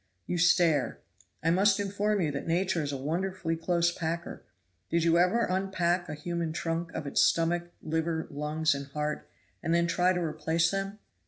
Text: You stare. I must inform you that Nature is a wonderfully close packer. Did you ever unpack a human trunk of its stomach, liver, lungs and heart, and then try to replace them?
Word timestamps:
You 0.25 0.39
stare. 0.39 0.97
I 1.43 1.51
must 1.51 1.79
inform 1.79 2.21
you 2.21 2.31
that 2.31 2.47
Nature 2.47 2.81
is 2.81 2.91
a 2.91 2.97
wonderfully 2.97 3.55
close 3.55 3.91
packer. 3.91 4.41
Did 4.89 5.03
you 5.03 5.19
ever 5.19 5.45
unpack 5.45 6.09
a 6.09 6.15
human 6.15 6.53
trunk 6.53 6.91
of 6.95 7.05
its 7.05 7.21
stomach, 7.21 7.69
liver, 7.83 8.25
lungs 8.31 8.73
and 8.73 8.87
heart, 8.87 9.29
and 9.61 9.75
then 9.75 9.85
try 9.85 10.11
to 10.11 10.19
replace 10.19 10.71
them? 10.71 10.97